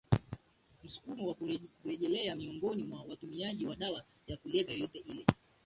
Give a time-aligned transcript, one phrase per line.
[0.83, 1.35] msukumo wa
[1.81, 5.25] kurejelea miongoni mwa watumiaji wa dawa ya kulevya yoyote ile